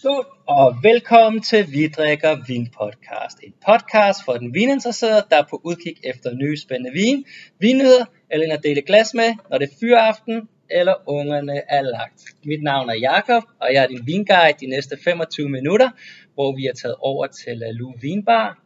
[0.00, 3.38] Skål og velkommen til Vi drikker vin podcast.
[3.42, 7.24] En podcast for den vininteresserede, der er på udkig efter nye spændende vin,
[7.58, 12.24] vinnyheder eller en at dele glas med, når det er fyraften eller ungerne er lagt.
[12.44, 15.90] Mit navn er Jakob og jeg er din vinguide de næste 25 minutter,
[16.34, 18.62] hvor vi er taget over til Lalu Vinbar,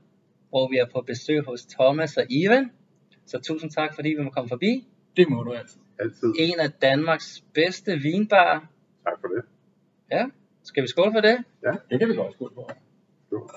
[0.48, 2.70] hvor vi er på besøg hos Thomas og Ivan.
[3.26, 4.86] Så tusind tak, fordi vi må komme forbi.
[5.16, 5.80] Det må du altid.
[5.98, 6.34] Altid.
[6.38, 8.60] En af Danmarks bedste vinbarer.
[9.04, 9.44] Tak for det.
[10.10, 10.24] Ja,
[10.64, 11.36] skal vi skåle for det?
[11.90, 12.70] Det kan vi godt skåle på.
[13.32, 13.48] Jo.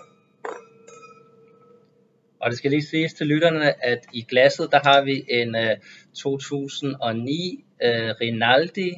[2.40, 5.62] Og det skal lige siges til lytterne, at i glasset, der har vi en uh,
[6.16, 7.90] 2009 uh,
[8.22, 8.94] Rinaldi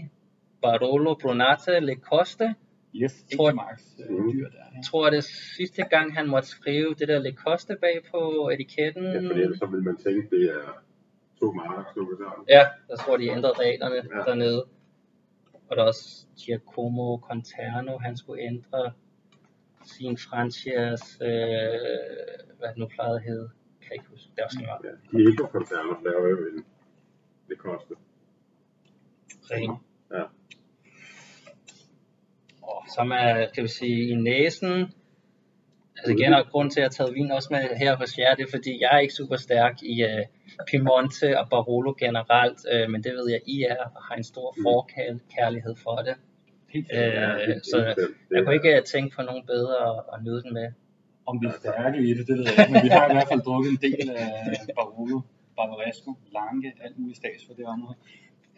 [0.62, 2.56] Barolo Brunate Le Coste.
[2.96, 4.32] Yes, Tror- ikke Marks øh, Mhm.
[4.32, 4.58] dyr der.
[4.58, 4.76] Ja.
[4.76, 5.28] Jeg tror, det er
[5.58, 9.04] sidste gang, han måtte skrive det der Le Coste bag på etiketten.
[9.04, 10.84] Ja, fordi ellers så vil man tænke, det er
[11.40, 12.46] to marker, der.
[12.50, 14.18] Ja, jeg tror, de ændrede reglerne ja.
[14.18, 14.24] Ja.
[14.24, 14.66] dernede.
[15.70, 18.92] Og der er også Giacomo Conterno, han skulle ændre
[19.86, 23.50] sin franchise, øh, hvad det nu plejede at hedde.
[23.82, 24.30] Kan jeg ikke huske.
[24.36, 25.00] Det er også meget.
[25.14, 26.66] Ja, Diego Concerno laver jo en
[27.50, 27.96] det koster.
[29.52, 29.72] Ren.
[30.12, 30.24] Ja.
[32.62, 34.94] Og som er, kan vi sige, i næsen.
[35.98, 38.36] Altså igen, og grund til, at jeg har taget vin også med her hos jer,
[38.36, 40.37] det er fordi, jeg er ikke super stærk i uh,
[40.70, 44.54] Piemonte og Barolo generelt, uh, men det ved jeg, I er, og har en stor
[44.58, 44.64] Mm.
[44.68, 46.16] forkærlighed for det.
[46.74, 47.78] Helt Øh, så
[48.32, 49.78] Jeg kunne ikke uh, tænke på nogen bedre
[50.14, 50.68] at, nyde den med.
[51.30, 53.30] Om vi er stærke i det, det ved jeg ikke, men vi har i hvert
[53.32, 54.30] fald drukket en del af
[54.78, 55.20] Barolo,
[55.58, 57.98] Barbaresco, Lange, alt muligt stats for det område.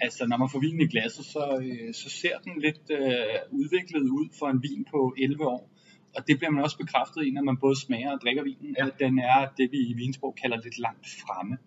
[0.01, 4.05] Altså, når man får vinen i glasset, så, øh, så ser den lidt øh, udviklet
[4.19, 5.69] ud for en vin på 11 år.
[6.15, 8.85] Og det bliver man også bekræftet i, når man både smager og drikker vinen, Ja.
[8.87, 11.57] at den er det, vi i vinsprog kalder lidt langt fremme.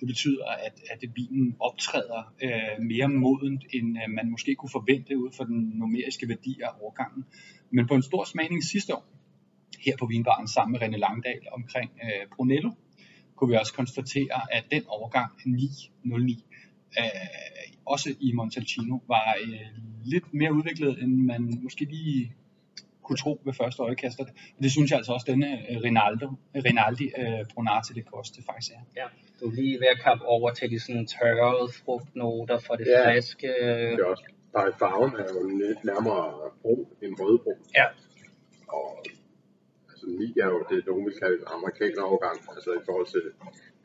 [0.00, 5.18] Det betyder, at, at vinen optræder øh, mere modent, end øh, man måske kunne forvente
[5.18, 7.24] ud fra den numeriske værdi af årgangen.
[7.70, 9.06] Men på en stor smagning sidste år,
[9.84, 12.70] her på vinbaren sammen med René Langdal omkring øh, Brunello,
[13.36, 16.44] kunne vi også konstatere, at den overgang 909,
[16.98, 17.04] øh,
[17.86, 19.60] også i Montalcino, var øh,
[20.04, 22.34] lidt mere udviklet, end man måske lige
[23.10, 24.16] kunne tro ved første øjekast.
[24.20, 24.26] Og
[24.64, 26.26] det synes jeg altså også, denne øh, Rinaldo,
[26.66, 28.82] Rinaldi øh, Brunate det koste faktisk er.
[29.00, 29.06] Ja.
[29.40, 33.00] Du er lige ved at kappe over til de sådan tørrede frugtnoter for det Ja.
[33.06, 33.48] friske.
[33.96, 36.24] Det er også, bare i farven er jo lidt nærmere
[36.62, 37.60] brun end rødbrun.
[37.80, 37.86] Ja.
[38.78, 38.86] Og
[39.90, 42.36] altså 9 er jo det, nogen vil kalde en amerikaner overgang.
[42.54, 43.22] Altså i forhold til,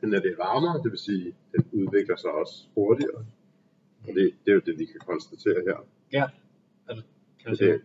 [0.00, 3.20] den er det varmere, det vil sige, den udvikler sig også hurtigere.
[4.06, 5.78] Og det, det er jo det, vi kan konstatere her.
[6.18, 6.24] Ja.
[6.88, 7.02] Altså,
[7.42, 7.80] kan det?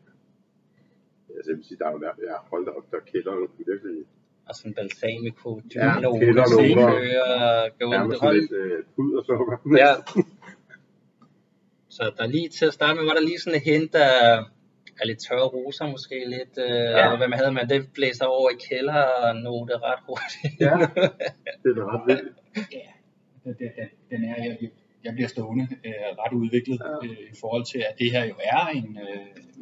[1.38, 3.44] Altså, jeg vil sige, der er jo der, ja, hold da op, der kælder jo
[3.58, 3.96] virkelig
[4.50, 7.70] Og sådan balsamico, Ja, dynote, kælder ja, noter.
[7.80, 9.58] gå nærmest sådan lidt øh, pudersukker.
[9.84, 9.92] Ja.
[11.96, 14.16] Så der lige til at starte med, var der lige sådan et hint af,
[15.00, 17.16] af lidt tørre roser måske lidt, øh, ja.
[17.18, 20.54] hvad man havde, men det blæser over i kældernote ret hurtigt.
[20.66, 20.76] Ja.
[21.62, 22.38] det er da ret vildt.
[22.78, 22.88] Ja,
[23.44, 24.58] den, den, den er, jeg,
[25.04, 27.08] jeg bliver stående øh, ret udviklet Ja.
[27.08, 28.98] øh, i forhold til, at det her jo er en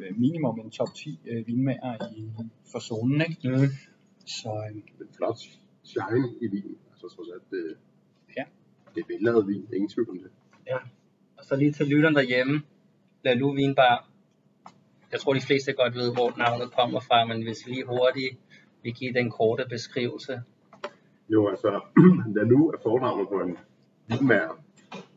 [0.00, 2.30] øh, minimum en top 10 øh, vinmager i,
[2.72, 3.20] for zonen.
[3.20, 3.48] Ikke?
[3.48, 3.68] Mm.
[4.26, 4.82] Så øh, en
[5.16, 5.38] flot
[5.84, 6.76] shine i vinen.
[6.92, 7.76] Altså trods alt, det,
[8.36, 8.44] Ja.
[8.94, 10.30] det er vellavet vin, ingen tvivl om det.
[10.66, 10.76] Ja.
[11.38, 12.62] Og så lige til lytteren derhjemme,
[13.24, 14.08] Lalu Vinbar.
[15.12, 18.38] Jeg tror de fleste godt ved, hvor navnet kommer fra, men hvis vi lige hurtigt
[18.82, 20.42] vil give den korte beskrivelse.
[21.28, 21.80] Jo, altså,
[22.36, 23.56] Lalu er fornavnet på en
[24.08, 24.62] vinmager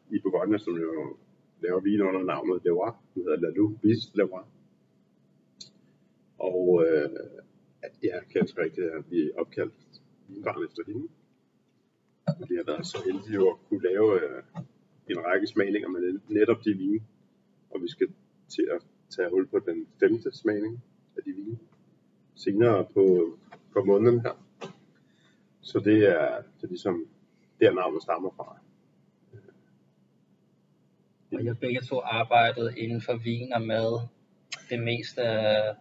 [0.09, 1.18] i Bourgogne, som jo
[1.62, 2.91] laver vin under navnet Leroy.
[3.14, 4.44] Den hedder Lalu Bis Leroy.
[6.40, 7.09] Og øh,
[8.03, 9.74] ja, ganske rigtigt, at vi opkaldt
[10.28, 11.08] vinbarn efter hende.
[12.50, 14.44] Vi har været så heldige at kunne lave øh,
[15.09, 17.00] en række smagninger med netop de vine.
[17.70, 18.08] Og vi skal
[18.50, 20.84] til at tage hul på den femte smagning
[21.18, 21.59] af de vine
[22.35, 23.38] senere på,
[23.74, 24.44] på måneden her.
[25.62, 27.06] Så det er, det er ligesom
[27.59, 28.58] der navnet stammer fra.
[31.34, 34.08] Og jeg begge to arbejdet inden for vin og mad.
[34.70, 35.76] Det meste af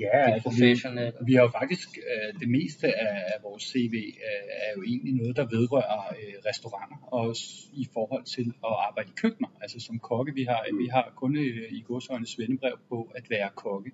[0.00, 1.12] ja, det altså, vi, professionelle.
[1.26, 5.14] vi har jo faktisk øh, det meste af, af vores CV øh, er jo egentlig
[5.14, 9.48] noget, der vedrører øh, restauranter, og også i forhold til at arbejde i køkkener.
[9.60, 13.50] Altså som kokke, vi har, vi har kun øh, i godsøjne svendebrev på at være
[13.54, 13.90] kokke.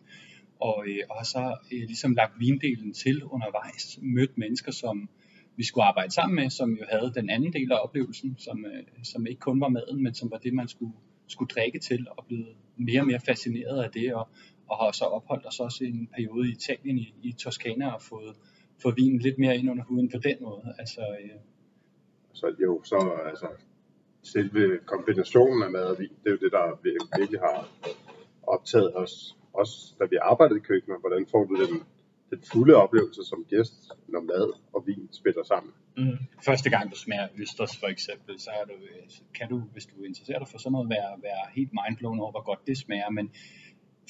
[0.61, 5.09] Og, øh, og har så øh, ligesom lagt vindelen til undervejs, mødt mennesker, som
[5.57, 9.05] vi skulle arbejde sammen med, som jo havde den anden del af oplevelsen, som, øh,
[9.05, 10.93] som ikke kun var maden, men som var det, man skulle,
[11.27, 12.45] skulle drikke til, og blev
[12.77, 14.29] mere og mere fascineret af det, og,
[14.69, 18.03] og har så opholdt os også i en periode i Italien, i, i Toskana, og
[18.03, 18.37] fået,
[18.83, 20.75] fået vinen lidt mere ind under huden på den måde.
[20.79, 21.41] Altså, øh,
[22.33, 23.47] Så jo, så altså,
[24.23, 26.81] selve kombinationen af mad og vin, det er jo det, der
[27.19, 27.69] virkelig har
[28.43, 31.83] optaget os også da vi arbejdede i køkkenet, hvordan får du den,
[32.33, 33.75] den fulde oplevelse som gæst,
[34.09, 35.73] når mad og vin spiller sammen.
[35.97, 36.19] Mm.
[36.49, 38.77] Første gang du smager østers for eksempel, så er du,
[39.39, 42.45] kan du, hvis du interesserer dig for sådan noget, være, være helt mindblown over, hvor
[42.51, 43.27] godt det smager, men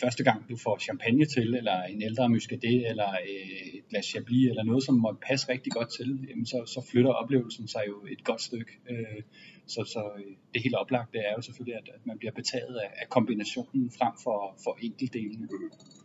[0.01, 4.49] første gang du får champagne til, eller en ældre muscadet, eller øh, et glas chablis,
[4.51, 7.97] eller noget, som må passe rigtig godt til, jamen så, så flytter oplevelsen sig jo
[8.15, 8.73] et godt stykke.
[8.91, 9.23] Øh,
[9.67, 12.91] så, så øh, det helt oplagte er jo selvfølgelig, at, at man bliver betaget af,
[13.03, 15.49] af kombinationen frem for, for enkeltdelene.
[15.51, 16.02] Mm.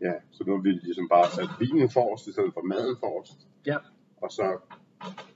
[0.00, 3.38] Ja, så nu har vi ligesom bare sat vinen forrest, i stedet for maden forrest.
[3.66, 3.78] Ja.
[4.16, 4.58] Og så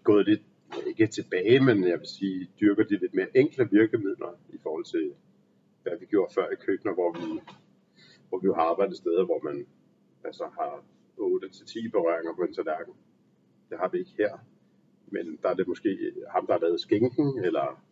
[0.04, 0.42] gået lidt,
[0.86, 5.12] ikke tilbage, men jeg vil sige, dyrker de lidt mere enkle virkemidler i forhold til,
[5.82, 7.40] hvad vi gjorde før i køkkener, hvor vi
[8.32, 9.66] hvor vi jo har arbejdet steder, hvor man
[10.24, 10.84] altså har
[11.18, 12.94] 8-10 berøringer på en tallerken.
[13.70, 14.38] Det har vi ikke her.
[15.06, 17.82] Men der er det måske ham, der har lavet skinken, eller,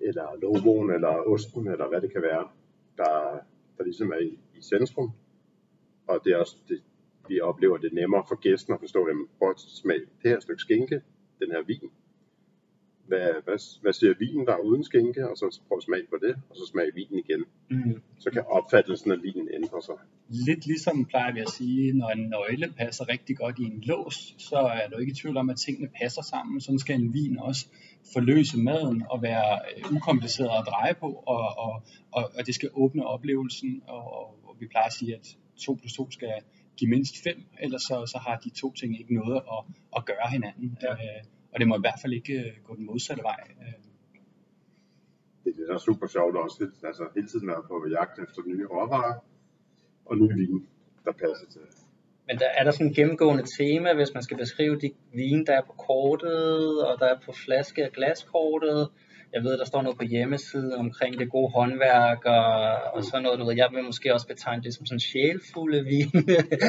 [0.00, 2.48] eller logoen, eller osten, eller hvad det kan være,
[2.96, 3.38] der,
[3.76, 5.10] der ligesom er i, i centrum.
[6.12, 6.80] Og det er også det,
[7.28, 9.28] vi oplever det nemmere for gæsten at forstå, dem.
[9.38, 11.00] prøv at smage det her stykke skinke,
[11.40, 11.90] den her vin.
[13.06, 16.16] Hvad, hvad, hvad siger vinen der er uden skinke, og så prøv at smage på
[16.26, 17.44] det, og så smage vinen igen.
[17.70, 18.02] Mm.
[18.18, 19.94] Så kan opfattelsen af vinen ændre sig.
[20.28, 24.34] Lidt ligesom plejer vi at sige, når en nøgle passer rigtig godt i en lås,
[24.38, 26.60] så er du ikke i tvivl om, at tingene passer sammen.
[26.60, 27.66] Sådan skal en vin også
[28.12, 31.82] forløse maden og være øh, ukompliceret at dreje på, og, og,
[32.12, 35.92] og, og det skal åbne oplevelsen, og, og vi plejer at sige, at 2 plus
[35.92, 36.32] 2 skal
[36.76, 39.60] give mindst 5, ellers så, så har de to ting ikke noget at,
[39.96, 40.78] at gøre hinanden.
[40.82, 40.92] Ja.
[40.92, 41.22] Øh,
[41.52, 43.40] og det må i hvert fald ikke øh, gå den modsatte vej.
[43.60, 43.72] Øh.
[45.44, 49.14] Det er så super sjovt også, altså hele tiden være på jagt efter nye råvarer
[50.04, 50.66] og nye vin,
[51.04, 51.60] der passer til.
[52.26, 55.52] Men der er der sådan et gennemgående tema, hvis man skal beskrive de vine, der
[55.52, 58.88] er på kortet, og der er på flaske- og glaskortet.
[59.34, 62.52] Jeg ved, der står noget på hjemmesiden omkring det gode håndværk og,
[62.94, 63.38] og sådan noget.
[63.40, 66.12] Du ved, jeg vil måske også betegne det som sådan sjælfulde vin.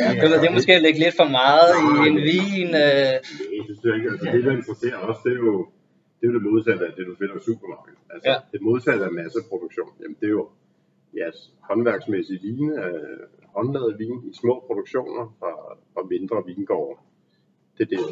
[0.06, 2.70] Ja, du ved, det er måske lægge lidt for meget i en vin.
[2.86, 3.14] Øh.
[3.54, 4.10] Nej, det synes jeg ikke.
[4.14, 5.56] Altså, det, der interesserer os, det er jo
[6.18, 8.00] det, er jo det modsatte af det, du finder i supermarkedet.
[8.14, 8.38] Altså, ja.
[8.54, 10.46] det modsatte af masseproduktion, jamen det er jo
[11.20, 11.28] ja,
[11.70, 13.20] håndværksmæssige vine, øh,
[13.56, 15.52] håndlavet vin i små produktioner fra,
[15.94, 17.00] fra mindre vingårde.
[17.78, 18.04] Det er det,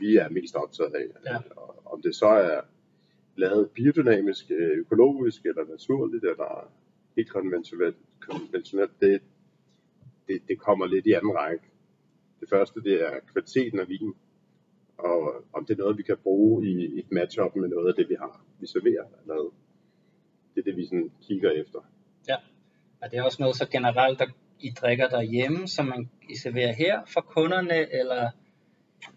[0.00, 1.06] vi er mest optaget af.
[1.30, 1.36] Ja.
[1.56, 2.60] Og om det så er
[3.36, 6.72] lavet biodynamisk, øh, økologisk eller naturligt, eller
[7.16, 9.22] helt konventionelt, konventionelt det,
[10.28, 11.64] det, det kommer lidt i anden række.
[12.40, 14.14] Det første, det er kvaliteten af vin,
[14.98, 18.08] og om det er noget, vi kan bruge i et matchup med noget af det,
[18.08, 19.04] vi har, vi serverer.
[19.22, 19.54] Eller
[20.54, 21.78] det er det, vi sådan kigger efter.
[22.28, 22.36] Ja,
[23.02, 24.26] og det er også noget så generelt, der
[24.60, 28.30] I drikker derhjemme, som man I serverer her for kunderne, eller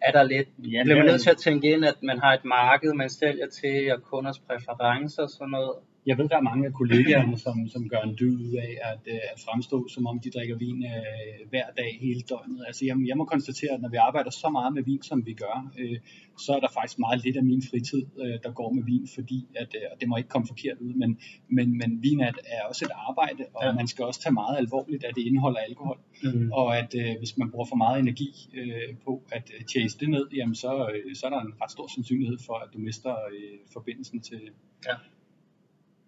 [0.02, 2.46] er der lidt, ja, bliver man nødt til at tænke ind, at man har et
[2.46, 5.76] marked, man sælger til, og kunders præferencer og sådan noget?
[6.06, 9.04] Jeg ved, der er mange af kollegaerne, som, som gør en dyd ud af at,
[9.14, 12.64] øh, at fremstå, som om de drikker vin øh, hver dag hele døgnet.
[12.68, 15.34] Altså, jeg, jeg må konstatere, at når vi arbejder så meget med vin, som vi
[15.34, 15.98] gør, øh,
[16.46, 19.48] så er der faktisk meget lidt af min fritid, øh, der går med vin, fordi,
[19.56, 21.20] at, øh, og det må ikke komme forkert ud, men,
[21.50, 23.74] men, men vin er, er også et arbejde, og ja.
[23.74, 26.00] man skal også tage meget alvorligt, at det indeholder alkohol.
[26.24, 26.52] Mm.
[26.52, 30.10] Og at øh, hvis man bruger for meget energi øh, på at øh, chase det
[30.10, 33.14] ned, jamen så, øh, så er der en ret stor sandsynlighed for, at du mister
[33.34, 34.42] øh, forbindelsen til,
[34.88, 34.96] ja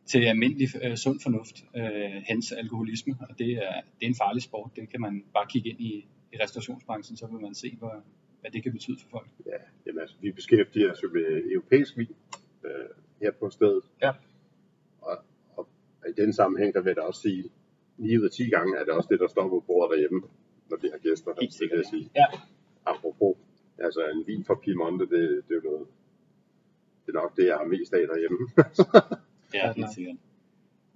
[0.05, 4.43] til almindelig øh, sund fornuft, øh, hens alkoholisme, og det er, det er en farlig
[4.43, 4.71] sport.
[4.75, 8.03] Det kan man bare kigge ind i, i restaurationsbranchen, så vil man se, hvor,
[8.41, 9.27] hvad det kan betyde for folk.
[9.45, 12.15] Ja, jamen altså, vi beskæftiger os jo med europæisk vin
[12.65, 12.71] øh,
[13.21, 13.83] her på stedet.
[14.01, 14.11] Ja.
[15.01, 15.17] Og,
[15.57, 15.67] og
[16.09, 17.43] i den sammenhæng, der vil jeg da også sige,
[17.97, 20.21] 9 ud af 10 gange er det også det, der står på bordet derhjemme,
[20.69, 21.31] når vi har gæster.
[21.41, 22.09] Helt det, sige.
[22.15, 22.25] Ja.
[22.85, 23.37] Apropos,
[23.77, 25.87] altså en vin fra Piemonte, det, det er jo noget,
[27.05, 28.39] det er nok det, jeg har mest af derhjemme.
[29.55, 30.15] Ja, helt sikkert.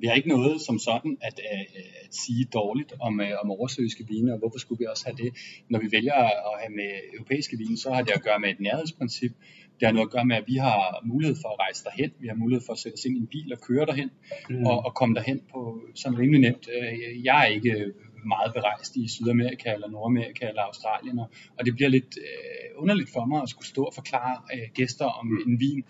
[0.01, 1.65] Vi har ikke noget som sådan at, at,
[2.05, 5.33] at sige dårligt om, øh, om oversøiske vine, og hvorfor skulle vi også have det?
[5.69, 8.59] Når vi vælger at have med europæiske vine, så har det at gøre med et
[8.59, 9.31] nærhedsprincip.
[9.79, 12.11] Det har noget at gøre med, at vi har mulighed for at rejse derhen.
[12.19, 14.09] Vi har mulighed for at sætte os ind i en bil og køre derhen,
[14.49, 14.65] mm.
[14.65, 16.69] og, og komme derhen på sådan rimelig nemt.
[16.75, 17.93] Øh, jeg er ikke
[18.25, 21.19] meget berejst i Sydamerika eller Nordamerika eller Australien,
[21.57, 25.05] og det bliver lidt øh, underligt for mig at skulle stå og forklare øh, gæster
[25.05, 25.37] om mm.
[25.47, 25.83] en vin,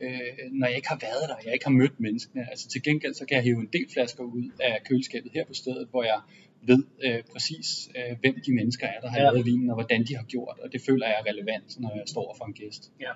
[0.00, 2.50] øh, når jeg ikke har været der, jeg ikke har mødt menneskene.
[2.50, 5.54] Altså til gengæld så kan jeg hive en del flasker ud af køleskabet her på
[5.54, 6.20] stedet, hvor jeg
[6.62, 9.30] ved øh, præcis, øh, hvem de mennesker er, der har ja.
[9.30, 12.04] lavet vinen, og hvordan de har gjort, og det føler jeg er relevant, når jeg
[12.06, 12.92] står for en gæst.
[13.00, 13.12] Ja.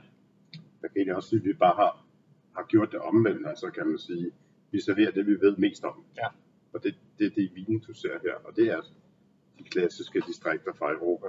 [0.82, 2.06] Jeg kan egentlig også sige, at vi bare har,
[2.56, 4.30] har gjort det omvendt, altså kan man sige,
[4.72, 6.04] vi serverer det, vi ved mest om.
[6.16, 6.28] Ja.
[6.72, 8.80] Og det, det er det vinen, du ser her, og det er
[9.58, 11.26] de klassiske distrikter fra Europa.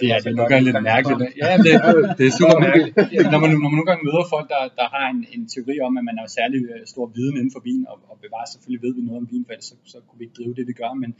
[0.00, 1.20] Det er, det er nogle gange lidt mærkeligt.
[1.42, 1.72] Ja, det,
[2.18, 2.92] det er super mærkeligt.
[3.32, 5.92] Når man, når man nogle gange møder folk, der, der har en, en teori om,
[6.00, 8.92] at man har særlig øh, stor viden inden for vin, og, og bevarer selvfølgelig ved
[8.98, 10.92] vi noget om vin, for ellers så, så kunne vi ikke drive det, vi gør,
[11.02, 11.10] men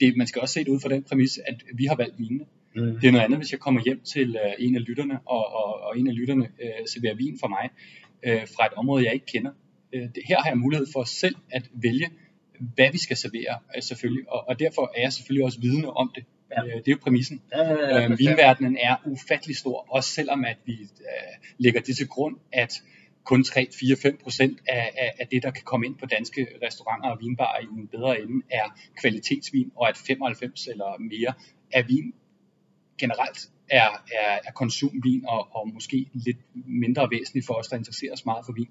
[0.00, 2.44] det, man skal også se det ud fra den præmis, at vi har valgt vinene.
[2.76, 2.98] Mm.
[3.00, 5.68] Det er noget andet, hvis jeg kommer hjem til øh, en af lytterne, og, og,
[5.86, 7.64] og en af lytterne øh, serverer vin for mig
[8.26, 9.52] øh, fra et område, jeg ikke kender.
[9.94, 12.08] Øh, det, her har jeg mulighed for selv at vælge,
[12.74, 14.24] hvad vi skal servere, øh, selvfølgelig.
[14.28, 16.24] Og, og derfor er jeg selvfølgelig også vidne om det.
[16.56, 16.64] Ja.
[16.64, 17.42] Øh, det er jo præmissen.
[17.52, 21.96] Ja, ja, ja, Øh, vinverdenen er ufattelig stor, også selvom at vi øh, lægger det
[21.96, 22.82] til grund, at
[23.24, 27.18] kun 3-4-5 procent af, af, af det, der kan komme ind på danske restauranter og
[27.20, 31.32] vinbarer i den bedre ende, er kvalitetsvin, og at 95 eller mere
[31.72, 32.14] af vin
[32.98, 33.38] generelt
[33.70, 38.24] er, er, er konsumvin, og, og måske lidt mindre væsentligt for os, der interesserer os
[38.24, 38.68] meget for vin,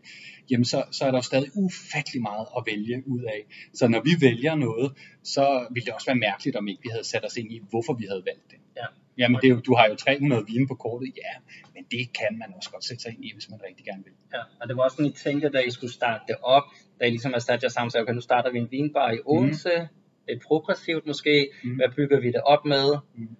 [0.51, 3.69] jamen så, så er der jo stadig ufattelig meget at vælge ud af.
[3.73, 7.03] Så når vi vælger noget, så ville det også være mærkeligt, om ikke vi havde
[7.03, 8.59] sat os ind i, hvorfor vi havde valgt det.
[8.77, 8.85] Ja.
[9.17, 11.33] Jamen, det er jo, du har jo 300 vine på kortet, ja,
[11.75, 14.13] men det kan man også godt sætte sig ind i, hvis man rigtig gerne vil.
[14.33, 16.63] Ja, og det var også sådan, I tænkte, da I skulle starte det op,
[16.99, 19.69] da I ligesom sat jer sammen, så okay, nu starter vi en vinbar i Odense,
[19.79, 19.87] mm.
[20.27, 21.75] lidt progressivt måske, mm.
[21.75, 22.97] hvad bygger vi det op med?
[23.15, 23.35] Mhm.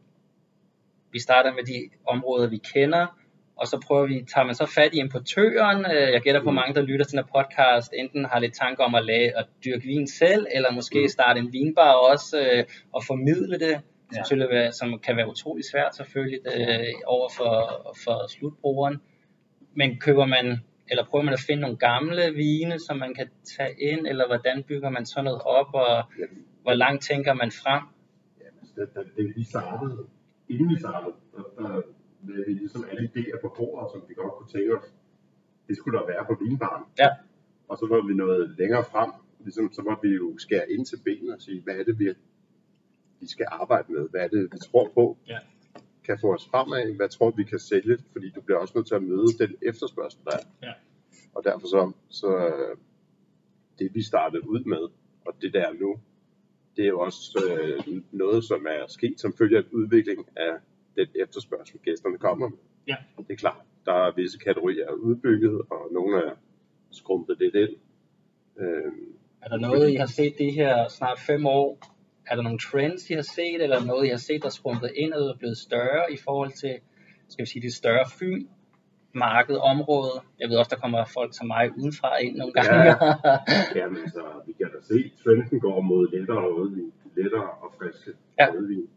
[1.13, 3.05] Vi starter med de områder, vi kender,
[3.55, 6.55] og så prøver vi, tager man så fat i importøren, Øh, jeg gætter på Mm.
[6.55, 9.45] mange, der lytter til den her podcast, enten har lidt tanker om at lade at
[9.65, 11.07] dyrke vin selv, eller måske Mm.
[11.07, 14.15] starte en vinbar også, øh, og formidle det, Ja.
[14.17, 17.51] selvfølgelig som kan være utrolig svært selvfølgelig øh, over for,
[18.03, 19.01] for slutbrugeren.
[19.75, 20.57] Men køber man,
[20.89, 23.27] eller prøver man at finde nogle gamle vine, som man kan
[23.57, 26.03] tage ind, eller hvordan bygger man sådan noget op, og
[26.61, 27.83] hvor langt tænker man frem?
[28.39, 29.97] jamen, altså, da, da, da vi startede,
[30.49, 31.81] inden vi startede, der, der
[32.27, 34.93] lagde vi ligesom alle idéer på bordet, som vi godt kunne tænke os.
[35.67, 36.83] Det skulle der være på vinbaren.
[36.99, 37.09] Ja.
[37.67, 40.97] Og så var vi nået længere frem, ligesom, så var vi jo skære ind til
[41.05, 42.13] benet og sige, hvad er det, vi,
[43.19, 44.09] vi skal arbejde med?
[44.09, 45.17] Hvad er det, vi tror på?
[45.27, 45.39] Ja.
[46.03, 48.95] kan få os fremad, hvad tror vi kan sælge, fordi du bliver også nødt til
[48.95, 50.67] at møde den efterspørgsel, der er.
[50.67, 50.73] Ja.
[51.35, 52.77] Og derfor så, så øh,
[53.79, 54.83] det vi startede ud med,
[55.25, 55.99] og det der er nu,
[56.75, 60.53] det er jo også øh, noget, som er sket som følge af udvikling af
[60.95, 62.57] den efterspørgsel, gæsterne kommer med.
[62.87, 62.95] Ja.
[63.17, 66.31] Det er klart, der er visse kategorier udbygget, og nogle er
[66.91, 67.75] skrumpet lidt ind.
[68.59, 68.91] Øh,
[69.41, 71.79] Er der noget, I har set de her snart fem år?
[72.27, 74.91] Er der nogle trends, I har set, eller noget, I har set, der er skrumpet
[74.95, 76.75] ind og er blevet større i forhold til,
[77.29, 78.47] skal vi sige, det større Fyn?
[79.13, 80.21] Marked, område.
[80.39, 82.75] Jeg ved også, der kommer folk som mig udenfra ind nogle gange.
[82.75, 82.95] Ja.
[83.75, 88.11] Jamen altså, vi kan da se, at trenden går mod lettere rødvin, lettere og friske
[88.39, 88.47] Ja.
[88.53, 88.89] rødvin.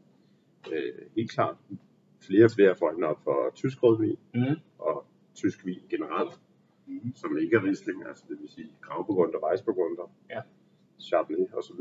[0.72, 1.56] Øh, helt klart,
[2.26, 4.56] flere og flere øjnene op for tysk rødvin mm.
[4.78, 5.04] og
[5.34, 6.40] tysk vin generelt,
[6.86, 7.12] mm.
[7.14, 10.40] som ikke er Riesling, altså det vil sige gravburgunder, Weissburgunder, Ja.
[11.00, 11.80] Chardonnay osv.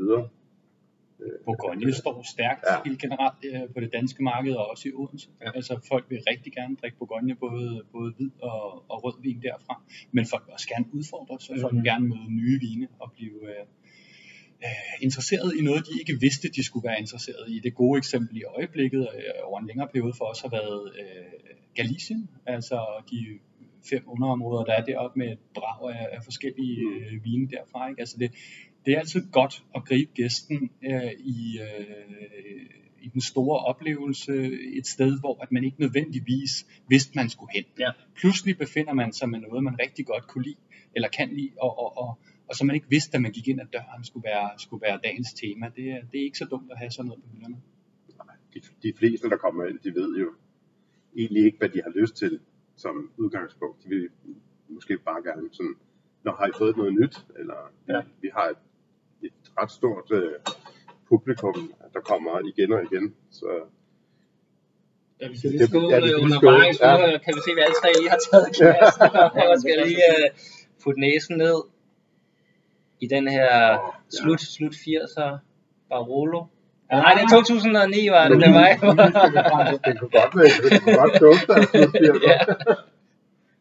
[1.44, 2.76] Bourgogne står stærkt Ja.
[2.84, 5.28] helt generelt øh, på det danske marked og også i Odense.
[5.42, 5.50] Ja.
[5.54, 9.82] Altså folk vil rigtig gerne drikke Bourgogne, både, både hvid og, og rød vin derfra.
[10.12, 11.82] Men folk vil også gerne udfordres, så folk Mhm.
[11.82, 13.64] vil gerne møde nye vine og blive øh,
[14.64, 17.60] øh, interesseret i noget, de ikke vidste, de skulle være interesseret i.
[17.60, 21.24] Det gode eksempel i øjeblikket øh, over en længere periode for os har været øh,
[21.74, 22.78] Galicien, altså
[23.10, 23.18] de
[23.90, 27.88] fem underområder, der er deroppe med et brag af, af forskellige øh, vine derfra.
[27.88, 28.00] Ikke?
[28.00, 28.30] Altså det,
[28.86, 32.66] det er altid godt at gribe gæsten øh, i, øh,
[33.02, 34.34] i den store oplevelse
[34.78, 37.64] et sted, hvor at man ikke nødvendigvis vidste, man skulle hen.
[37.78, 37.90] Ja.
[38.16, 40.56] Pludselig befinder man sig med noget, man rigtig godt kunne lide,
[40.94, 43.60] eller kan lide, og, og, og, og som man ikke vidste, da man gik ind
[43.60, 45.66] ad døren, skulle være, skulle være dagens tema.
[45.76, 47.56] Det, er- det er ikke så dumt at have sådan noget på hylderne.
[48.54, 50.32] De, de fleste, der kommer ind, de ved jo
[51.16, 52.40] egentlig ikke, hvad de har lyst til
[52.76, 53.84] som udgangspunkt.
[53.84, 54.08] De vil
[54.68, 55.74] måske bare gerne sådan,
[56.24, 57.16] når har I fået noget nyt?
[57.38, 57.54] Eller
[57.88, 58.00] Ja.
[58.22, 58.65] vi har et, et
[59.60, 60.32] ret stort øh,
[61.08, 63.14] publikum, der kommer igen og igen.
[63.30, 63.46] Så
[65.20, 66.76] Ja, vi skal Det- lige skåle ja, vi undervejs.
[66.76, 67.12] skåle, ja.
[67.12, 69.02] Nu kan vi se, at vi alle tre lige har taget glassen,
[69.50, 70.24] og skal lige uh,
[70.82, 71.58] putte næsen ned
[73.00, 73.78] i den her ja.
[74.18, 75.30] slut, slut 80'er
[75.90, 76.40] Barolo.
[76.92, 78.68] Ja, nej, det er 2009 var det, det var
[79.86, 82.14] det kunne godt være, det kunne godt dufte af slutbier.
[82.28, 82.38] ja.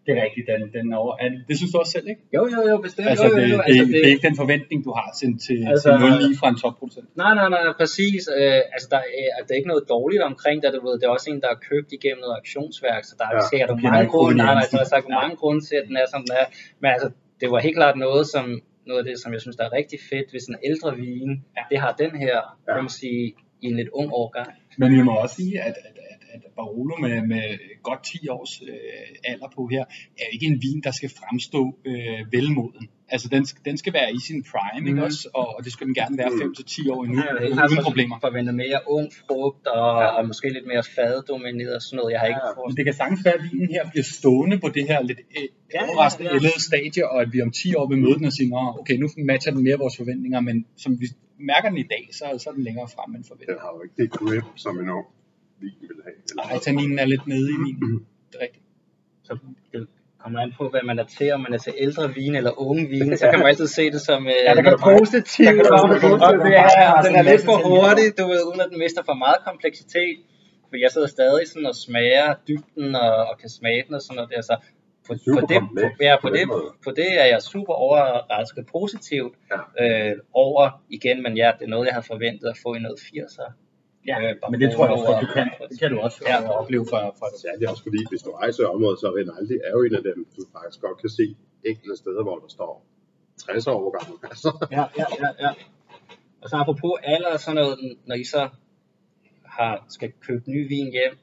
[0.06, 1.14] Det er rigtigt, den, den over.
[1.24, 2.22] Er det, det synes du også selv, ikke?
[2.38, 3.08] Jo, jo, jo, bestemt.
[3.12, 5.08] Altså, jo, jo, det, jo, det, altså, det, det er ikke den forventning, du har
[5.20, 7.08] til, til, Altså- til 09 fra en topproducent.
[7.24, 8.22] Nej, nej, nej, præcis.
[8.40, 10.94] Øh, altså, der er, der er ikke noget dårligt omkring det, du ved.
[11.00, 13.70] Det er også en, der er købt igennem noget auktionsværk, så der er Ja, sikkert
[13.70, 14.76] kender mange grunde, nej, nej, proveniensen.
[14.78, 15.16] der er sagt Ja.
[15.22, 16.46] mange grunde til, at den er, som den er.
[16.82, 17.08] Men altså,
[17.42, 18.46] det var helt klart noget, som
[18.90, 21.32] noget af det, som jeg synes, der er rigtig fedt sådan en ældre vin.
[21.58, 21.64] Ja.
[21.72, 22.36] Det har den her,
[22.68, 22.72] Ja.
[22.76, 23.22] kan man sige,
[23.64, 24.50] i en lidt ung årgang.
[24.82, 26.15] Men vi må også sige, at, at, at,
[26.48, 27.46] at Barolo med, med
[27.84, 29.84] godt 10 års øh, alder på her,
[30.24, 32.88] er ikke en vin, der skal fremstå øh, velmoden.
[33.10, 34.88] Altså den, den skal være i sin prime, mm.
[34.88, 35.08] ikke Mhm.
[35.10, 35.22] også?
[35.40, 38.16] Og, og det skal den gerne være 5-10 år endnu, har uden altså problemer.
[38.28, 40.08] forventet mere ung frugt og, ja.
[40.18, 42.12] og måske lidt mere faddomineret og sådan noget.
[42.14, 44.68] Jeg har ikke Men forestillet det kan sagtens være, at vinen her bliver stående på
[44.78, 46.60] det her lidt øh, Ja, overraskende ja, ja.
[46.70, 49.08] stadie, og at vi om 10 år vil møde den og sige, Nå, okay, nu
[49.32, 51.08] matcher den mere vores forventninger, men som vi
[51.52, 53.58] mærker den i dag, så, så er den længere frem end Den forventet.
[53.64, 55.08] har jo ikke det grip, som en ung
[55.62, 56.16] vin vil have.
[56.30, 58.06] Eller Nej, tanninen er lidt nede i vinen.
[58.30, 58.66] Det er rigtigt.
[59.24, 59.38] så
[59.74, 59.88] det
[60.22, 62.84] kommer an på, hvad man er til, om man er til ældre vin eller unge
[62.90, 65.48] vin, så kan man altid se det som øh, Ja, der kan noget du positivt.
[65.48, 68.68] der kan du du det er, den er lidt for hurtig, du ved, uden at
[68.72, 70.18] den mister for meget kompleksitet.
[70.70, 74.16] For jeg sidder stadig sådan og smager dybden og, og kan smage den og sådan
[74.16, 74.56] noget der, så
[75.08, 76.44] på, på, Super det, på, ja, på på, det,
[76.84, 79.34] på det er jeg super overrasket positivt
[79.80, 80.10] Ja.
[80.10, 83.00] øh, over igen, men ja, det er noget, jeg havde forventet at få i noget
[83.00, 83.52] 80'er.
[84.10, 85.48] Ja, Øh, men det tror jeg også, at du kan.
[85.72, 86.42] Det kan du også Ja.
[86.42, 86.50] ja.
[86.62, 87.40] opleve fra, fra det.
[87.46, 90.04] Særligt også fordi, hvis du rejser i området, så er Rinaldi er jo en af
[90.10, 91.26] dem, du faktisk godt kan se
[91.72, 92.72] enkelte steder, hvor der står
[93.46, 94.16] 60 år gammel.
[94.32, 95.52] Altså, Ja, ja, ja, ja.
[96.42, 98.50] Og så apropos alder og sådan noget, når I så
[99.46, 101.14] har, skal købe ny vin hjem,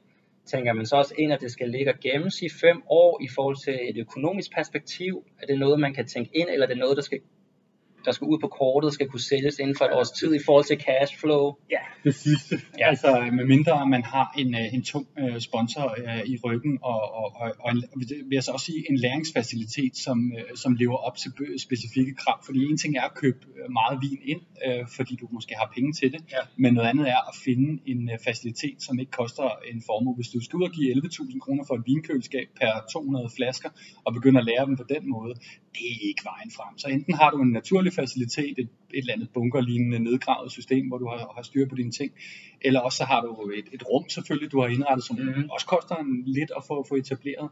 [0.47, 3.29] tænker man så også ind, at det skal ligge og gemmes i fem år i
[3.35, 5.25] forhold til et økonomisk perspektiv?
[5.43, 7.19] Er det noget, man kan tænke ind, eller er det noget, der skal,
[8.05, 10.65] der skal ud på kortet, skal kunne sælges inden for et års tid i forhold
[10.65, 11.53] til cash flow?
[11.71, 12.61] Ja, det sidste.
[12.79, 12.89] Ja.
[12.89, 17.15] Altså, med mindre man har en, øh, en tung øh, sponsor øh, i ryggen, og,
[17.15, 17.85] og, og, og en,
[18.29, 22.39] vil jeg så også sige, en læringsfacilitet, som, som lever op til specifikke krav.
[22.47, 23.39] Fordi en ting er at købe
[23.71, 24.41] meget vin ind,
[24.97, 26.37] fordi du måske har penge til det, Ja.
[26.57, 30.15] men noget andet er at finde en facilitet, som ikke koster en formue.
[30.15, 33.69] Hvis du skal ud og give 11.000 kroner for et vinkøleskab per 200 flasker,
[34.05, 35.35] og begynde at lære dem på den måde,
[35.77, 36.79] det er ikke vejen frem.
[36.79, 40.99] Så enten har du en naturlig facilitet, et, et eller andet bunkerlignende nedgravet system, hvor
[40.99, 42.13] du har, har styr på dine ting,
[42.61, 45.51] eller også så har du et, et rum selvfølgelig, du har indrettet, som mm-hmm.
[45.51, 47.49] også koster en lidt at få, få etableret.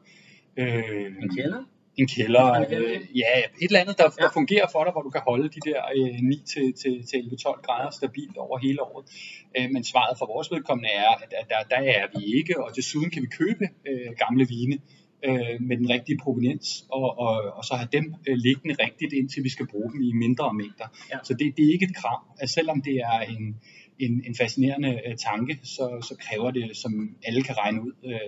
[0.56, 1.64] Øh, En kælder?
[1.96, 3.32] en kælder, øh, ja,
[3.62, 4.22] et eller andet, der, Ja.
[4.24, 7.18] der fungerer for dig, hvor du kan holde de der øh, 9 til, til, til
[7.18, 9.04] 11-12 grader stabilt over hele året.
[9.56, 12.76] Øh, men svaret for vores vedkommende er, at, at der, der er vi ikke, og
[12.76, 14.78] desuden kan vi købe øh, gamle vine
[15.26, 19.44] øh, med den rigtige proveniens, og, og, og så have dem øh, liggende rigtigt, indtil
[19.44, 20.88] vi skal bruge dem i mindre mængder.
[21.12, 21.18] Ja.
[21.22, 23.56] Så det, det er ikke et krav, at selvom det er en,
[23.98, 28.20] en, en fascinerende øh, tanke, så, så kræver det, som alle kan regne ud, øh,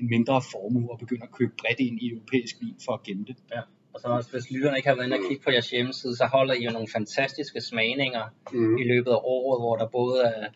[0.00, 3.24] en mindre formue at begynde at købe bredt ind i europæisk vin for at gemme
[3.24, 3.36] det.
[3.54, 3.60] Ja.
[3.94, 6.26] Og så også, hvis lytterne ikke har været inde og kigge på jeres hjemmeside, så
[6.32, 8.78] holder I jo nogle fantastiske smagninger mm.
[8.78, 10.46] i løbet af året, hvor der både er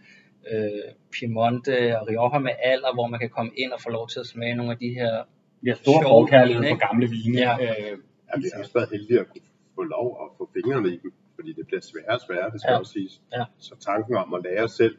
[0.52, 4.20] øh, Piemonte og Rioja med alder, hvor man kan komme ind og få lov til
[4.20, 5.14] at smage nogle af de her
[5.62, 7.38] Vi har stor Sjov forkærlighed vin, for gamle vine.
[7.38, 7.52] Ja.
[7.92, 7.98] Øh,
[8.34, 9.42] Ja, vi har også været heldige at kunne
[9.74, 12.72] få lov at få fingrene i dem, fordi det bliver sværere og sværere, det skal
[12.72, 12.78] Ja.
[12.78, 13.22] også siges.
[13.32, 13.44] Ja.
[13.58, 14.96] Så tanken om at lære selv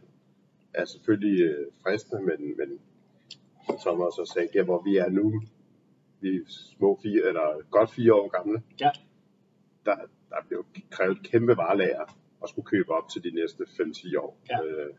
[0.74, 2.70] er selvfølgelig øh, fristende, men, men
[3.66, 5.42] som Thomas også sagde, ja, hvor vi er nu,
[6.22, 6.40] vi er
[6.78, 8.92] små fire, eller godt fire år gamle, Ja.
[9.86, 9.96] der,
[10.30, 12.06] der bliver jo krævet et kæmpe varelager
[12.44, 14.38] at skulle købe op til de næste 5-10 år.
[14.50, 14.58] Ja.
[14.66, 14.90] Øh,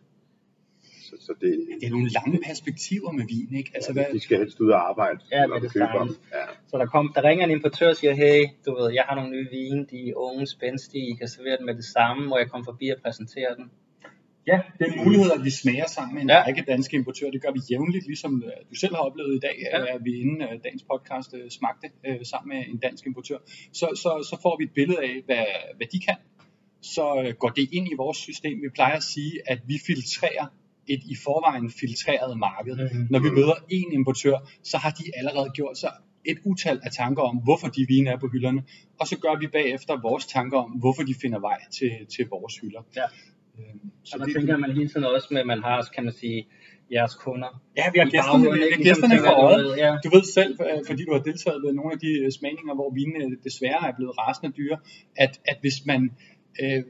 [1.10, 3.70] så, så det, det er nogle lange perspektiver med vin, ikke?
[3.74, 6.14] Altså, hvad, de skal helst ud og arbejde, Ja, med de det køber samme.
[6.36, 6.44] Ja.
[6.70, 9.30] Så der, kom, der ringer en importør og siger, hey, du ved, jeg har nogle
[9.30, 12.48] nye vine, de er unge, spændstige, I kan servere dem med det samme, må jeg
[12.50, 13.70] komme forbi og præsentere den?
[14.46, 16.36] ja, det er en mulighed, at vi smager sammen med en Ja.
[16.36, 16.44] ja.
[16.46, 17.30] række danske importører.
[17.30, 19.78] Det gør vi jævnligt, ligesom øh, du selv har oplevet i dag, Ja.
[19.80, 19.94] ja.
[19.94, 21.86] at vi inden øh, dagens podcast øh, smagte
[22.32, 23.38] sammen med en dansk importør.
[23.72, 25.44] Så, så, så får vi et billede af, hvad,
[25.76, 26.16] hvad de kan.
[26.82, 28.62] Så går det ind i vores system.
[28.62, 30.46] Vi plejer at sige, at vi filtrerer
[30.92, 32.76] et i forvejen filtreret marked.
[32.76, 33.06] Mhm.
[33.10, 35.92] Når vi møder en importør, så har de allerede gjort sig
[36.24, 38.62] et utal af tanker om, hvorfor de vine er på hylderne,
[39.00, 42.54] og så gør vi bagefter vores tanker om, hvorfor de finder vej til, til vores
[42.58, 42.82] hylder.
[42.96, 43.06] Ja.
[43.58, 46.46] Øhm, Så der tænker man hele tiden også med, at man har, kan man sige,
[46.92, 47.50] jeres kunder.
[47.76, 49.68] Ja, vi har gæsterne, vi har Ligesom gæsterne for øjet.
[49.84, 49.90] Ja.
[50.04, 52.90] Du ved selv, øh, fordi du har deltaget ved nogle af de øh, smagninger, hvor
[52.98, 54.78] vinene desværre er blevet rasende dyre,
[55.24, 56.00] at, at hvis man
[56.62, 56.82] øh,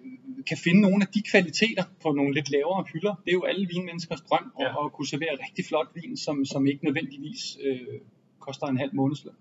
[0.49, 3.65] kan finde nogle af de kvaliteter på nogle lidt lavere hylder, det er jo alle
[3.75, 4.65] vinmenneskers drøm, Ja.
[4.65, 4.71] ja.
[4.71, 7.81] at, at kunne servere rigtig flot vin, som, som ikke nødvendigvis øh,
[8.47, 9.35] koster en halv månedsløn.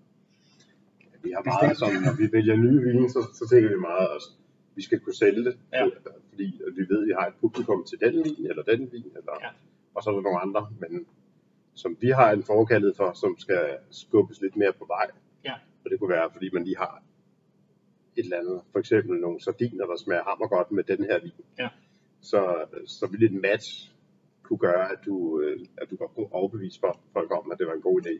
[1.22, 4.28] Vi har meget som, når vi vælger nye vine, så, så tænker vi meget også,
[4.74, 5.84] vi skal kunne sælge det, Ja.
[6.30, 9.10] fordi at vi ved, at vi har et publikum til den vin, eller den vin,
[9.20, 9.48] eller, Ja.
[9.94, 11.06] og så er der nogle andre, men
[11.74, 15.06] som vi har en forkærlighed for, som skal skubbes lidt mere på vej.
[15.44, 15.54] Ja.
[15.84, 17.02] Og det kunne være, fordi man lige har
[18.20, 21.32] et eller andet, for eksempel nogle sardiner, der smager hammer godt med den her vin.
[21.58, 21.68] Ja.
[22.20, 22.40] Så,
[22.86, 23.90] så vil et match
[24.42, 27.72] kunne gøre, at du, øh, at du kan overbevise for- folk om, at det var
[27.72, 28.14] en god idé.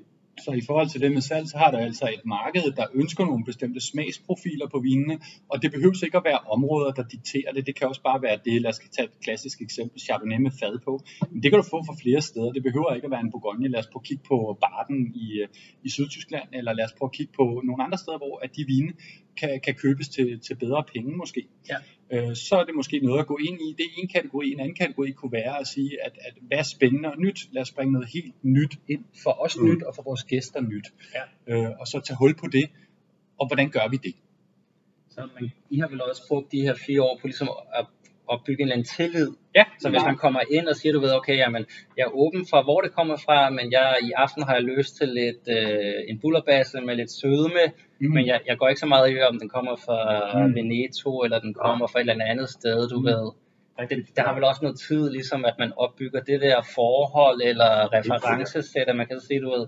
[0.45, 3.25] Så i forhold til det med salg, så har der altså et marked, der ønsker
[3.25, 7.67] nogle bestemte smagsprofiler på vinene, og det behøver ikke at være områder, der dikterer det.
[7.67, 10.79] Det kan også bare være det, lad os tage et klassisk eksempel, Chardonnay med fad
[10.85, 11.01] på.
[11.31, 12.53] Men det kan du få fra flere steder.
[12.53, 13.69] Det behøver ikke at være en Bourgogne.
[13.69, 15.49] Lad os prøve at kigge på Baden i, øh,
[15.83, 18.65] i Sydtyskland, eller lad os prøve at kigge på nogle andre steder, hvor at de
[18.67, 18.93] vine
[19.37, 21.47] kan, kan købes til, til bedre penge måske.
[21.69, 21.77] Ja.
[22.13, 23.75] Øh, så er det måske noget at gå ind i.
[23.79, 24.53] Det er en kategori.
[24.53, 27.49] En anden kategori kunne være at sige, at, at hvad er spændende og nyt?
[27.53, 29.65] Lad os bringe noget helt nyt ind for os mm.
[29.65, 30.87] nyt og for vores gæster nyt.
[31.15, 31.25] Ja.
[31.55, 32.71] Øh, og så tage hul på det.
[33.41, 34.15] Og hvordan gør vi det?
[35.11, 37.87] Så man, I har vel også brugt de her fire år på ligesom at
[38.35, 39.29] opbygge en eller anden tillid.
[39.59, 41.65] Ja, Så hvis man kommer ind og siger, du ved, okay, jamen,
[41.97, 44.93] jeg er åben for, hvor det kommer fra, men jeg, i aften har jeg lyst
[44.99, 47.65] til lidt, øh, en bullerbasse med lidt sødme,
[48.03, 48.11] Mm.
[48.15, 49.99] men jeg, jeg går ikke så meget i, om den kommer fra
[50.47, 50.55] Mm.
[50.55, 53.03] Veneto, eller den kommer fra et eller andet sted, du Mm.
[53.03, 53.07] mm.
[53.11, 53.25] ved.
[53.91, 57.71] Det, der har vel også noget tid, ligesom at man opbygger det der forhold, eller
[57.97, 59.67] referencesæt, at man kan se, du ved,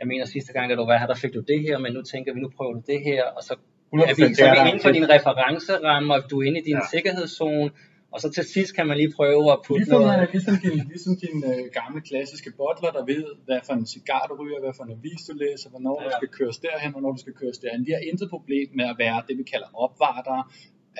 [0.00, 2.02] jeg mener sidste gang, da du var her, der fik du det her, men nu
[2.02, 3.54] tænker vi, nu prøver du det her, og så
[3.94, 6.58] 100% er vi, så er vi der inden for din referenceramme, og du er inde
[6.60, 6.84] i din Ja.
[6.84, 6.90] ja.
[6.94, 7.70] sikkerhedszone,
[8.12, 10.28] og så til sidst kan man lige prøve at putte Ligesom, noget...
[10.36, 14.34] ligesom din, ligesom din øh, gamle klassiske bottler, der ved, hvad for en cigar du
[14.42, 16.04] ryger, hvad for en avis du læser, hvornår ja.
[16.04, 16.16] du Ja.
[16.20, 17.80] skal køres derhen, hvornår du skal køres derhen.
[17.86, 20.42] De har intet problem med at være det, vi kalder opvartere,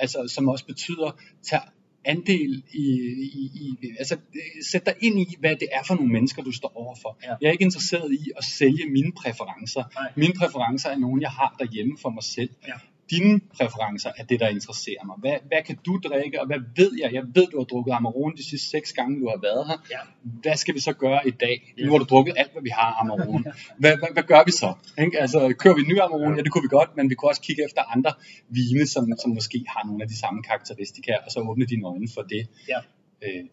[0.03, 1.09] altså, som også betyder,
[1.49, 1.61] tag
[2.09, 2.85] andel i,
[3.41, 4.17] i, i altså
[4.71, 7.17] sæt dig ind i, hvad det er for nogle mennesker, du står overfor.
[7.23, 7.35] Ja.
[7.41, 9.83] Jeg er ikke interesseret i at sælge mine præferencer.
[9.95, 10.11] Nej.
[10.15, 12.49] Mine præferencer er nogle, jeg har derhjemme for mig selv.
[12.67, 12.73] Ja.
[13.11, 15.15] Dine præferencer er det, der interesserer mig.
[15.19, 17.13] Hvad, hvad kan du drikke, og hvad ved jeg?
[17.13, 19.77] Jeg ved, du har drukket Amarone de sidste seks gange, du har været her.
[19.91, 20.01] Ja.
[20.43, 21.73] Hvad skal vi så gøre i dag?
[21.85, 23.43] Nu har du drukket alt, hvad vi har Amarone.
[23.81, 24.69] Hvad, hvad, hvad gør vi så?
[25.03, 25.19] Ikke?
[25.23, 26.35] Altså, kører vi en ny Amarone?
[26.37, 28.11] Ja, det kunne vi godt, men vi kunne også kigge efter andre
[28.49, 32.07] vine, som, som måske har nogle af de samme karakteristika, og så åbne dine øjne
[32.15, 32.47] for det.
[32.73, 32.79] Ja.
[33.25, 33.43] Øh,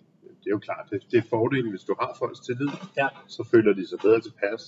[0.43, 3.09] Det er jo klart, det, det er fordelen, hvis du har folks tillid, Ja.
[3.35, 4.63] så føler de sig bedre tilpas.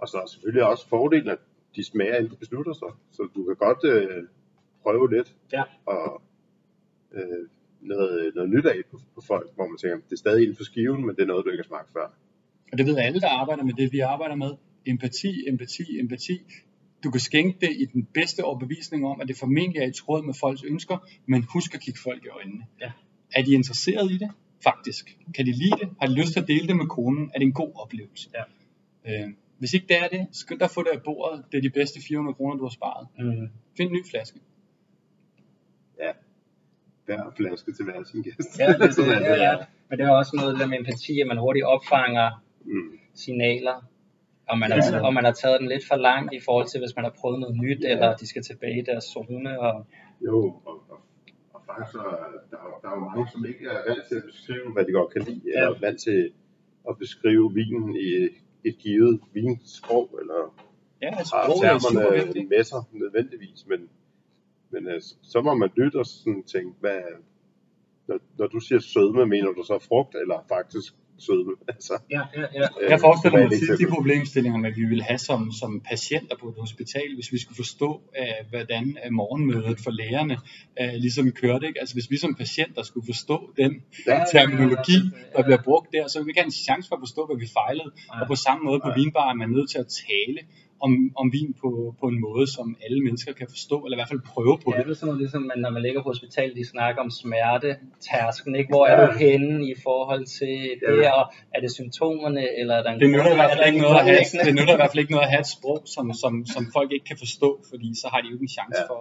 [0.00, 1.38] Og så er selvfølgelig også fordelen, at
[1.76, 2.88] de smager, inden de beslutter sig.
[3.10, 4.22] Så du kan godt øh,
[4.82, 5.62] prøve lidt Ja.
[5.86, 6.22] og
[7.12, 7.48] øh,
[7.80, 10.64] noget, noget nyt af på, på folk, hvor man tænker, det er stadig inden for
[10.64, 12.06] skiven, men det er noget, du ikke har smagt før.
[12.72, 14.50] Og det ved alle, der arbejder med det, vi arbejder med.
[14.86, 16.38] Empati, empati, empati.
[17.04, 20.22] Du kan skænke det i den bedste overbevisning om, at det formentlig er i tråd
[20.22, 22.64] med folks ønsker, men husk at kigge folk i øjnene.
[22.80, 22.92] Ja.
[23.34, 24.30] Er de interesseret i det?
[24.64, 25.16] Faktisk.
[25.34, 25.88] Kan de lide det?
[26.00, 27.30] Har de lyst til at dele det med konen?
[27.34, 28.30] Er det en god oplevelse?
[28.34, 28.42] Ja.
[29.24, 29.28] Øh,
[29.60, 31.44] hvis ikke det er det, skynd dig at få det af bordet.
[31.52, 33.06] Det er de bedste 400 kroner, du har sparet.
[33.18, 33.48] Mm.
[33.76, 34.38] Find en ny flaske.
[35.98, 36.10] Ja.
[37.06, 38.58] Hver flaske til hver sin gæst.
[38.58, 39.56] Ja, det, det, Sådan er det, ja, ja.
[39.88, 42.98] Men det er også noget der med empati, at man hurtigt opfanger Mm.
[43.14, 43.76] signaler,
[44.48, 44.80] og man, Ja.
[44.82, 47.14] har, og man har taget den lidt for langt i forhold til, hvis man har
[47.20, 47.90] prøvet noget nyt, Ja.
[47.92, 49.60] eller de skal tilbage i deres zone.
[49.60, 49.86] Og,
[50.26, 50.98] Jo, og, og,
[51.54, 52.02] og faktisk er
[52.50, 54.84] der, er jo- der er jo mange, som ikke er vant til at beskrive, hvad
[54.84, 55.50] de godt kan lide, Ja.
[55.60, 56.32] eller er vant til
[56.88, 58.08] at beskrive vinen i
[58.64, 60.70] et givet vinsprog, eller
[61.02, 63.88] Ja, altså, har er termerne med sig nødvendigvis, men,
[64.70, 67.00] men øh, så må man lytte og sådan tænke, hvad,
[68.06, 70.94] når, når du siger sødme, mener du så frugt, eller faktisk
[71.26, 71.52] sødme?
[71.68, 72.66] Altså, ja, ja, ja.
[72.80, 76.48] øh, Jeg forestiller mig tit de problemstillinger, man vi ville have som, som patienter på
[76.48, 80.36] et hospital, hvis vi skulle forstå, uh, hvordan uh, morgenmødet for lægerne
[80.80, 81.66] uh, ligesom kørte.
[81.68, 81.80] Ikke?
[81.80, 83.72] Altså hvis vi som patienter skulle forstå den
[84.06, 85.36] Ja, terminologi, ja, ja, ja.
[85.36, 87.38] der bliver brugt der, så ville vi ikke have en chance for at forstå, hvad
[87.44, 87.90] vi fejlede.
[87.90, 88.20] Nej.
[88.20, 90.40] Og på samme måde på vinbar er man nødt til at tale
[90.86, 91.68] om, om vin på,
[92.00, 94.76] på en måde, som alle mennesker kan forstå, eller i hvert fald prøve på Ja,
[94.78, 94.86] det.
[94.86, 97.70] det er sådan noget, ligesom, at når man ligger på hospitalet, de snakker om smerte,
[98.06, 98.68] tærsken, ikke?
[98.74, 101.10] Hvor er du henne i forhold til det, Ja.
[101.18, 103.66] og er det symptomerne, eller er der en Det nytter, i hvert er fald der
[103.70, 105.78] ikke noget at have, det nytter i hvert fald ikke noget at have et sprog,
[105.94, 108.80] som, som, som folk ikke kan forstå, fordi så har de jo ikke en chance
[108.82, 108.90] Ja.
[108.92, 109.00] for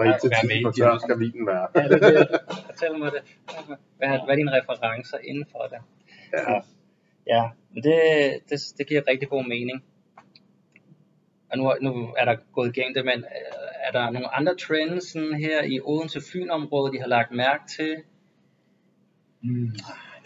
[0.00, 1.00] at, 1 til at være 10, med i tør dialogen.
[1.06, 1.66] skal vinen være.
[1.76, 2.26] Ja, det er det.
[2.70, 3.22] Fortæl mig det.
[3.98, 5.80] Hvad er, hvad er dine referencer inden for det?
[6.38, 6.56] Ja.
[7.34, 7.96] Ja, men det,
[8.50, 9.78] det, det giver rigtig god mening.
[11.50, 15.04] Og nu, nu er der gået igennem det, men øh, er der nogle andre trends
[15.12, 17.96] sådan her i Odense Fyn-området, de har lagt mærke til?
[19.42, 19.70] Mm.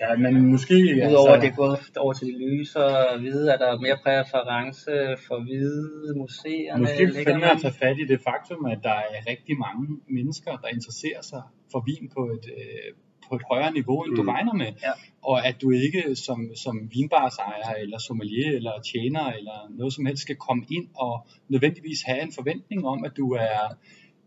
[0.00, 0.74] Ja, men måske...
[1.08, 4.90] Udover at det er gået over til de lyse og hvide, er der mere præference
[5.26, 6.80] for hvide museerne?
[6.80, 10.52] Måske fandme man- at tage fat i det faktum, at der er rigtig mange mennesker,
[10.56, 12.88] der interesserer sig for vin på et, øh,
[13.30, 14.16] på et højere niveau, end mm.
[14.16, 14.66] du regner med.
[14.66, 14.92] Ja.
[15.22, 20.22] Og at du ikke som, som vinbarsejer, eller sommelier, eller tjener, eller noget som helst,
[20.22, 23.60] skal komme ind og nødvendigvis have en forventning om, at du er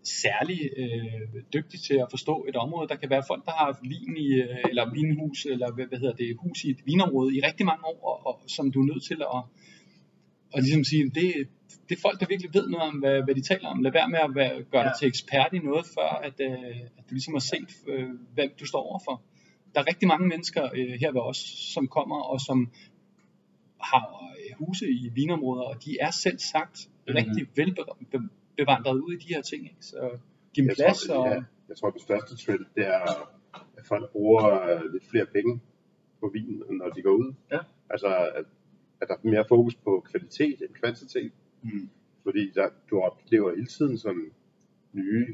[0.03, 2.87] særlig øh, dygtig til at forstå et område.
[2.87, 5.99] Der kan være folk, der har haft vin i, øh, eller vinhus, eller hvad, hvad
[5.99, 8.85] hedder det, hus i et vinområde i rigtig mange år, og, og som du er
[8.85, 9.41] nødt til at,
[10.53, 11.47] og ligesom sige, det,
[11.89, 13.81] det er folk, der virkelig ved noget om, hvad, hvad de taler om.
[13.81, 14.87] Lad være med at være, gøre ja.
[14.87, 18.47] dig til ekspert i noget, før at, øh, at du ligesom har set, øh, hvad
[18.59, 19.21] du står overfor.
[19.73, 21.37] Der er rigtig mange mennesker øh, her ved os,
[21.73, 22.71] som kommer og som
[23.81, 24.05] har
[24.39, 27.15] øh, huse i vinområder, og de er selv sagt Mhm.
[27.15, 29.63] rigtig velbevandret ud i de her ting.
[29.63, 29.75] Ikke?
[29.79, 30.17] Så
[30.53, 31.01] giv dem plads.
[31.07, 32.99] tror, og, ja, jeg tror, den største trend, det er,
[33.77, 35.61] at folk bruger øh, lidt flere penge
[36.19, 37.33] på vin, når de går ud.
[37.51, 37.59] Ja.
[37.89, 38.45] Altså, at,
[39.01, 41.31] at der er mere fokus på kvalitet end kvantitet.
[41.63, 41.89] Mm.
[42.23, 44.31] Fordi der, du oplever hele tiden sådan
[44.93, 45.27] nye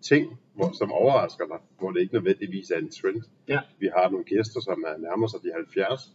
[0.00, 3.22] ting, hvor, som overrasker dig, hvor det ikke nødvendigvis er en trend.
[3.48, 3.60] Ja.
[3.78, 6.12] Vi har nogle gæster, som er nærmer sig de 70,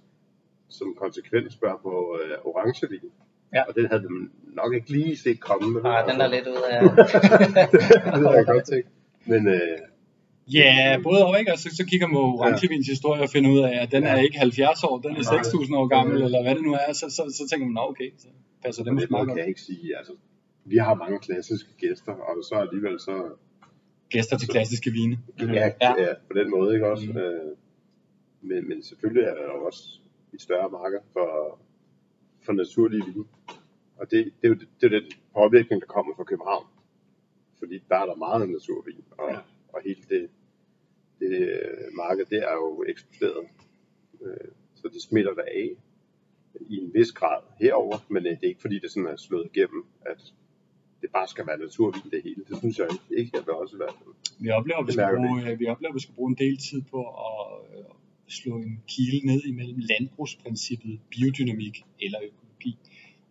[0.69, 3.11] som konsekvent spørger på øh, orangevin.
[3.53, 3.63] Ja.
[3.63, 5.89] Og den havde man nok ikke lige set komme.
[5.89, 6.81] Ah, den er lidt ud af...
[8.17, 8.87] det er jeg godt tænkt.
[9.25, 9.77] Men øh,
[10.47, 13.59] Ja, både og ikke, og så, så kigger man på orangevins historie og finder ud
[13.59, 15.41] af, at den er ikke 70 år, den er Nej.
[15.41, 18.27] 6.000 år gammel, eller hvad det nu er, så, så, så tænker man, okay, så
[18.63, 19.97] passer det måske meget kan jeg ikke sige.
[19.97, 20.13] Altså,
[20.65, 23.15] vi har mange klassiske gæster, og så alligevel så
[24.09, 25.17] Gæster til klassiske vine.
[25.39, 25.91] Ja, Ja.
[26.03, 26.13] ja.
[26.27, 27.05] på den måde, ikke også?
[27.05, 27.17] Mm.
[27.17, 27.51] Øh,
[28.41, 29.83] men, men selvfølgelig er der jo også
[30.33, 31.59] et større marked for,
[32.45, 33.25] for naturlige vine.
[33.99, 36.65] Og det, det, er jo, det er jo den påvirkning, der kommer fra København.
[37.59, 39.37] Fordi der er der meget naturvin, og, Ja.
[39.73, 40.29] Og hele det,
[41.19, 43.47] det øh, marked, det er jo eksploderet.
[44.21, 45.69] Øh, så det smitter der af
[46.69, 49.49] i en vis grad herover, men øh, det er ikke fordi, det sådan er slået
[49.53, 50.33] igennem, at
[51.01, 52.43] det bare skal være naturvin det hele.
[52.49, 54.13] Det synes jeg ikke, jeg vil også fald.
[54.39, 56.57] Vi oplever, at vi skal, bruge, øh, vi oplever, at vi skal bruge en del
[56.57, 57.43] tid på at
[58.27, 62.77] slå en kile ned imellem landbrugsprincippet, biodynamik eller økologi,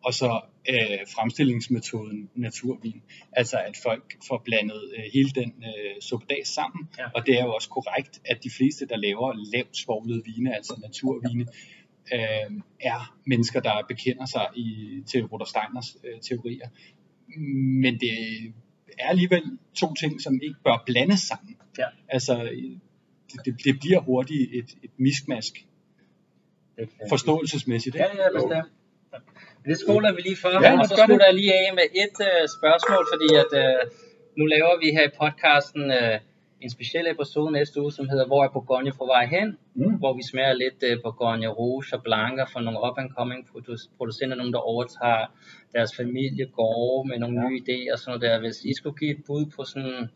[0.04, 3.02] og så øh, fremstillingsmetoden naturvin.
[3.32, 7.04] Altså at folk får blandet øh, hele den øh, suppedas sammen, Ja.
[7.14, 10.74] og det er jo også korrekt, at de fleste, der laver lavt svoglede vine, altså
[10.82, 11.46] naturvine,
[12.14, 14.66] øh, er mennesker, der bekender sig i,
[15.06, 16.68] til Rudolf Steiners øh, teorier.
[17.82, 18.12] Men det
[18.98, 19.42] er alligevel
[19.74, 21.56] to ting, som ikke bør blandes sammen.
[21.78, 21.86] Ja.
[22.08, 22.50] Altså,
[23.44, 25.66] det, det, bliver hurtigt et, et miskmask,
[27.08, 27.96] forståelsesmæssigt.
[27.96, 28.22] Ja, Ikke?
[28.22, 28.72] ja, bestemt.
[29.70, 32.42] Det skoler vi lige for, Ja, og så slutter jeg lige af med et øh,
[32.56, 33.80] spørgsmål, fordi at øh,
[34.38, 36.18] nu laver vi her i podcasten øh,
[36.64, 39.48] en speciel episode næste uge, som hedder Hvor er Bourgogne på vej hen?
[39.74, 39.94] Mm.
[40.02, 44.52] Hvor vi smager lidt øh, Bourgogne Rouge og Blanca fra nogle up-and-coming produ- producenter, nogen
[44.52, 45.26] der overtager
[45.74, 47.48] deres familiegårde med nogle Ja.
[47.48, 48.40] nye idéer og sådan noget der.
[48.44, 50.10] Hvis I skulle give et bud på sådan,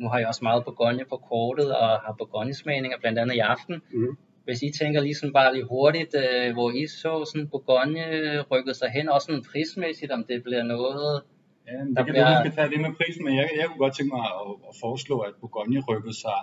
[0.00, 3.74] nu har jeg også meget Bourgogne på kortet og har Bourgogne-smagninger blandt andet i aften,
[3.92, 4.16] Mm.
[4.48, 8.04] Hvis I tænker lige sådan bare lige hurtigt, øh, hvor I så sådan Bourgogne
[8.50, 11.22] rykket sig hen, også sådan prismæssigt, om det bliver noget.
[11.68, 12.42] Ja, men Der det kan bliver- bliver...
[12.42, 14.74] vi skal tage det med prisen, men jeg, jeg kunne godt tænke mig at, at
[14.80, 16.38] foreslå, at Bourgogne rykkede sig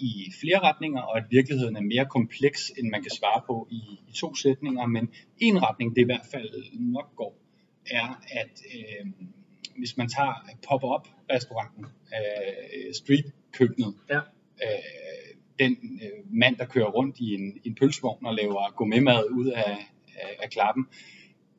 [0.00, 3.80] i flere retninger, og at virkeligheden er mere kompleks, end man kan svare på i,
[4.08, 4.86] i to sætninger.
[4.86, 5.04] Men
[5.38, 6.50] en retning, det i hvert fald
[6.96, 7.32] nok går,
[7.90, 8.06] er,
[8.40, 9.06] at øh,
[9.78, 10.34] hvis man tager
[10.68, 11.84] pop-up restauranten,
[12.16, 14.16] øh, street-køkkenet, Ja.
[14.64, 15.03] øh,
[15.58, 19.76] den øh, mand, der kører rundt i en, en pølsevogn og laver gourmetmad ud af,
[20.16, 20.86] af, af klappen,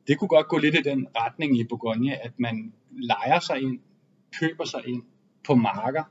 [0.08, 3.78] det kunne godt gå lidt i den retning i Bourgogne, at man leger sig ind,
[4.40, 5.02] køber sig ind
[5.46, 6.04] på marker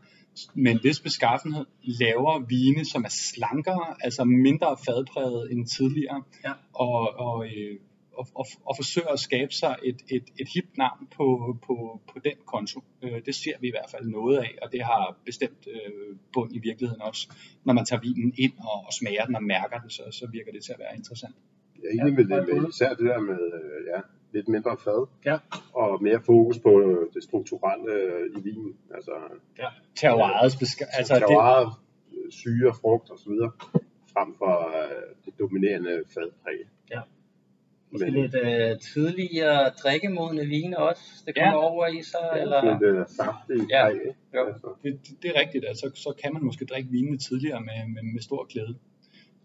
[0.53, 6.51] med en vis beskaffenhed, laver vine, som er slankere, altså mindre fadpræget end tidligere, Ja.
[6.73, 7.79] og, og, øh,
[8.19, 12.19] og, og, og forsøger at skabe sig et, et, et hip navn på, på, på
[12.23, 12.79] den konto.
[13.03, 16.55] Øh, det ser vi i hvert fald noget af, og det har bestemt øh, bund
[16.55, 17.29] i virkeligheden også.
[17.63, 20.51] Når man tager vinen ind og, og smager den og mærker den, så, så virker
[20.51, 21.35] det til at være interessant.
[21.83, 23.99] Jeg er enig med, Ja, det, med især det der med øh, ja,
[24.33, 25.37] lidt mindre fad, Ja.
[25.73, 27.93] og mere fokus på øh, det strukturelle
[28.37, 28.77] i vinen.
[28.95, 29.11] Altså,
[29.95, 31.65] Terroirets beska- altså det, terroir,
[32.13, 33.31] øh, syre, frugt osv.
[34.13, 34.73] frem for
[35.25, 36.59] det dominerende fadpræg.
[36.91, 37.01] Ja.
[37.91, 41.69] Men, Måske lidt øh, tidligere drikkemodne vine også, det kommer ja.
[41.69, 42.59] over i sig, ja, eller?
[42.71, 43.87] lidt øh, saftig Ja.
[44.35, 44.45] Jo.
[44.47, 47.79] Altså, det, det, det er rigtigt, altså så kan man måske drikke vinene tidligere med,
[47.93, 48.75] med, med stor glæde.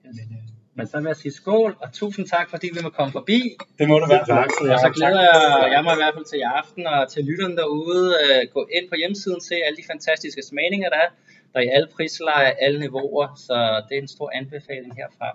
[0.05, 3.13] Men, øh, Men så vil jeg sige skål, og tusind tak, fordi vi må komme
[3.13, 3.41] forbi.
[3.79, 4.27] det må du være.
[4.27, 4.51] Tak.
[4.75, 7.57] Og så glæder jeg, jeg mig i hvert fald til i aften, og til lytterne
[7.57, 11.11] derude, øh, gå ind på hjemmesiden, se alle de fantastiske smagninger, der er.
[11.53, 13.57] Der er i alle prisleje, alle niveauer, så
[13.89, 15.29] det er en stor anbefaling herfra.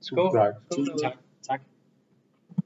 [0.00, 0.30] Skål.
[0.38, 0.54] tak.
[0.74, 1.16] Tusind tak.
[1.48, 1.60] tak.